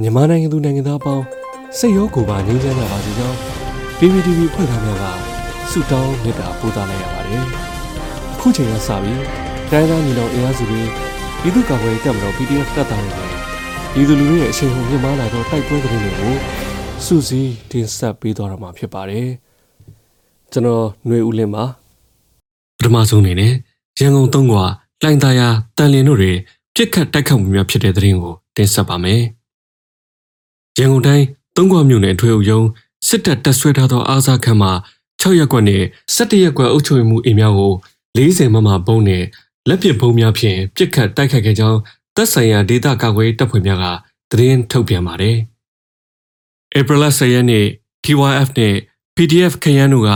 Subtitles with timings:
[0.00, 1.24] မြန်မာနိုင်ငံသူနိုင်ငံသားအပေါင်း
[1.78, 3.36] စိတ်ရောကိုယ်ပါငြိမ်းချမ်းကြပါစေကြောင်း
[3.98, 5.04] PPTV ဖွဲ့သားများက
[5.70, 7.44] ဆုတောင်းမေတ္တာပို့သလိုက်ရပါတယ်။
[8.34, 9.20] အခုချိန်ကစပြီး
[9.70, 10.82] တိုင်းသားညီနောင်အင်အားစုတွေ
[11.40, 13.30] ပြည်သူ့ကာကွယ်ရေးတပ်မတော် PDF တပ်သားတွေနဲ့
[13.92, 16.34] ပြည်သူလူထုရဲ့အရှိန်ဟုန်မြင့်မားလာသောတိုက်ပွဲသတင်းတွေကို
[17.04, 19.28] စူးစီးတင်ဆက်ပေးသွားတော့မှာဖြစ်ပါတယ်။
[20.52, 21.64] ကျွန်တော်ຫນွေဦးလင်းပါ
[22.78, 23.52] ပထမဆုံးအနေနဲ့
[24.00, 24.52] ရန်ကုန်သုံးက
[25.04, 26.32] လိုင်သာယာတန်လျင်တို့တွေ
[26.74, 29.22] ပြစ်ခတ်တိုက်ခတ်မှုများဖြစ်တဲ့သတင်းကိုတင်ဆက်ပါမယ်။
[30.78, 31.24] ရန်ကုန်တိုင်း
[31.56, 32.66] သုံးခွမြို့နယ်ထွေအုပ်ရုံး
[33.08, 34.72] စစ်တပ်တပ်ဆွဲထားသောအားစားခန်းမှာ
[35.20, 35.82] 6ရက်ကွက်နဲ့
[36.16, 37.72] 17ရက်ကွက်အုပ်ချုပ်မှုအိမ်များကို
[38.16, 39.24] 40မမဘုံနဲ့
[39.68, 41.78] လက်ပစ်ဘုံများဖြင့်ပြစ်ခတ်တိုက်ခတ်ခဲ့ကြောင်း
[42.16, 43.84] တပ်ဆိုင်ရာဒေသကာကွယ်တပ်ဖွဲ့များက
[44.30, 45.36] သတင်းထုတ်ပြန်ပါတယ်။
[46.78, 47.66] April 10ရက်နေ့
[48.04, 48.74] TYF နဲ့
[49.16, 50.12] PDF ခရမ်းတို့က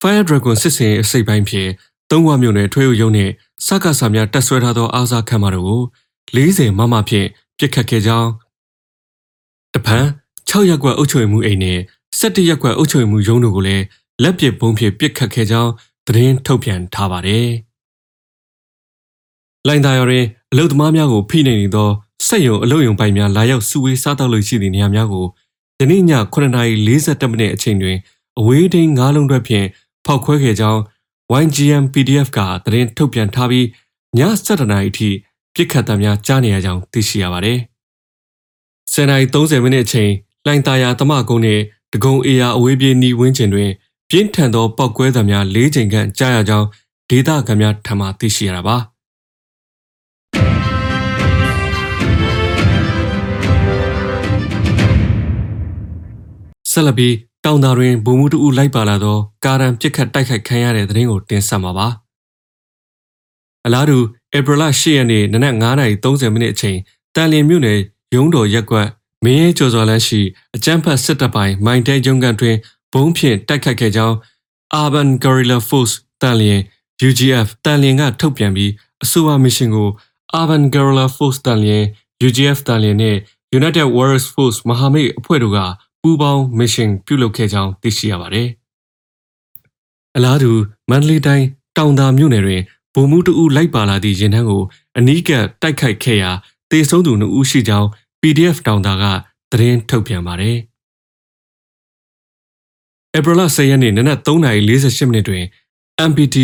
[0.00, 1.70] Fire Dragon စစ်စင်အစိပ်ပိုင်းဖြင့်
[2.10, 3.30] သုံးခွမြို့နယ်ထွေအုပ်ရုံးနဲ့
[3.66, 5.82] စကားစာများတပ်ဆွဲထားသောအားစားခန်းမတို့ကို
[6.36, 8.30] 40မမဖြင့်ပြစ်ခတ်ခဲ့ကြောင်း
[9.74, 10.04] တပန်
[10.48, 11.78] 6ရက်ကွက်အုပ်ချုပ်မှုအိမ်နဲ့
[12.20, 13.84] 17ရက်ကွက်အုပ်ချုပ်မှုရုံးတို့ကိုလည်း
[14.22, 15.72] လက်ပစ်ဘုံဖြင့်ပစ်ခတ်ခဲ့ကြောင်း
[16.06, 17.46] သတင်းထုတ်ပြန်ထားပါတယ်။
[19.66, 21.88] လိုင်သာယာတွင်အလုသမားများကိုဖိနှိပ်နေသော
[22.26, 25.26] စက်ရုံအလုယုံပိုင်များလာရောက်စုဝေးစားတောက်လို့ရှိသည့်နေရာများကို
[25.80, 26.02] ယနေ့ည
[26.34, 27.96] 9:40မိနစ်အချိန်တွင်
[28.38, 29.66] အဝေးထိန်းငါးလုံးတွဲဖြင့်
[30.06, 30.80] ဖောက်ခွဲခဲ့ကြောင်း
[31.42, 33.66] YGM PDF ကသတင်းထုတ်ပြန်ထားပြီး
[34.18, 35.08] ည7:00နာရီအထိ
[35.54, 37.58] ပြစ်ခတ်တမ်းများကြားနေရကြောင်းသိရှိရပါတယ်။
[38.94, 40.12] 10:30မိနစ်အချိန်
[40.46, 43.70] လိုင်တာယာတမကုန်းနှင့်ဒဂုံအေယာအဝေးပြေးနီဝင်းကျင်တွင်
[44.10, 46.66] ပြင်းထန်သောပောက်ကွဲသံများ၄ချိန်ခန့်ကြားရကြောင်း
[47.10, 48.76] ဒေသခံများထံမှသိရှိရတာပါ။
[56.70, 61.86] ဆက်လက်ပြီးတောင်သာတွင်ဗိုလ်မှူးတဦးလိုက်ပါလာသောကာရန်ပြစ်ခတ်တိုက်ခိုက်ခံရတဲ့တဲ့ရင်ကိုတင်ဆက်မှာပါ။
[63.66, 63.98] အလားတူ
[64.36, 66.78] ဧပြီလ10ရက်နေ့နနက်9:30မိနစ်အချိန်
[67.14, 67.80] တန်လျင်မြို့နယ်
[68.14, 68.88] ရုံးတော်ရက်ကွက်
[69.24, 70.20] မင်းရဲကျော်စော်လန်းရှိ
[70.56, 72.56] အကြမ်းဖက်စစ်တပ်ပိုင်းမိုင်းတဲကျုံကန်တွင်
[72.92, 74.16] ဘုံဖြင့်တိုက်ခတ်ခဲ့ကြောင်း
[74.82, 76.60] Urban Guerrilla Force တန်လျင်
[77.08, 78.72] UGF တန်လျင်ကထုတ်ပြန်ပြီး
[79.04, 79.88] အဆိုပါမစ်ရှင်ကို
[80.40, 81.84] Urban Guerrilla Force တန်လျင်
[82.26, 83.16] UGF တန်လျင်နဲ့
[83.58, 85.58] United Warriors Force မဟာမိတ်အဖွဲ့တို့က
[86.02, 88.48] ပူးပေါင်းမစ်ရှင်ပြုလုပ်ခဲ့ကြောင်းသိရှိရပါတယ်။
[90.16, 90.52] အလားတူ
[90.90, 91.46] မန္တလေးတိုင်း
[91.76, 92.62] တောင်သာမြို့နယ်တွင်
[92.94, 94.62] ဗိုလ်မှူးတဦးလိုက်ပါလာသည့်ရင်ထမ်းကို
[94.98, 96.32] အနီးကပ်တိုက်ခိုက်ခဲ့ရာ
[96.70, 97.88] တေဆုံးသူ2ဦးရှိကြောင်း
[98.22, 99.04] PDF တောင်တာက
[99.52, 100.56] သတင်းထုတ်ပြန်ပါတယ်။
[103.16, 105.44] ဧပြီလ10ရက်နေ့နနက်3:48မိနစ်တွင်
[106.10, 106.36] MPT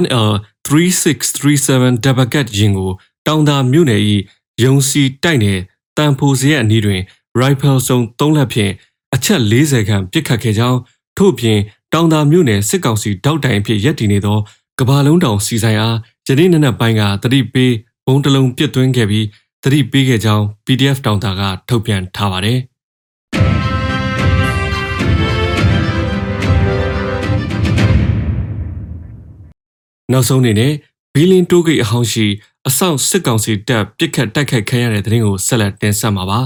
[0.00, 0.30] 1L
[0.66, 2.90] 3637 Dabagat ရင်ကို
[3.26, 4.02] တောင်တာမြို့နယ်၏
[4.64, 5.58] ရုံစီတိုက်နယ်
[5.96, 7.00] တန်ဖိုစရဲအနီးတွင်
[7.40, 8.72] rifle စုံ3လက်ဖြင့်
[9.14, 10.78] အချက်40ခန့်ပစ်ခတ်ခဲ့ကြောင်း
[11.18, 11.58] ထို့ပြင်
[11.94, 14.38] တောင်တာမြို့နယ်စစ်ကောင်စီတောက်တိုင်ဖြစ်ရပ်တည်နေသော
[14.78, 15.96] ကဘာလုံးတောင်စီဆိုင်အား
[16.26, 17.72] ယနေ့နနက်ပိုင်းကတတိပေး
[18.06, 19.26] ဘုံတလုံးပစ်သွင်းခဲ့ပြီး
[19.62, 22.58] တတိပေးခဲ့ကြောင်း PDF တောင်တာကထုတ်ပြန်ထားပါတယ်။
[30.12, 30.72] နောက်ဆုံးအနေနဲ့
[31.14, 32.26] ဘီလင်းတိုးဂိတ်အဟောင်းရှိ
[32.68, 36.40] အဆောက်စစ်ကောင်စီတပ်ပစ်ခတ်တိုက်ခိုက်ခံရတဲ့တဲ့ရင်ကိုဆက်လက်တင်ဆက်မှာပါ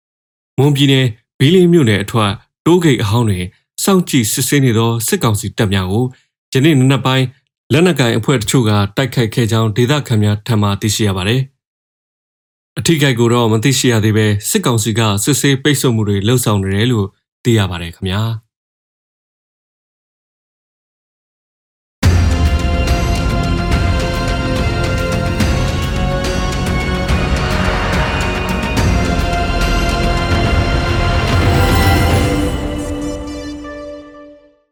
[0.58, 1.06] ။မွန်ပြည်နယ်
[1.38, 2.32] ဘီလင်းမြို့နယ်အထွတ်
[2.66, 3.44] တိုးဂိတ်အဟောင်းတွင်
[3.84, 6.04] စောင့်ကြည့်စစ်ဆေးနေသောစစ်ကောင်စီတပ်များကို
[6.52, 7.26] ယနေ့နံနက်ပိုင်း
[7.72, 11.42] လက်နက်ကိုင်အဖွဲ့တချို့ကတိုက်ခိုက်ခဲ့ကြောင်းဒေသခံများထံမှသိရှိရပါတယ်။
[12.80, 17.06] အထိကိကိုတော့မသိရှိရသေးပဲစစ်ကောင်စီကစစ်ဆေးပိတ်ဆို့မှုတွေလှုံ့ဆော်နေတယ်လို့
[17.44, 18.22] သိရပါတယ်ခင်ဗျာ။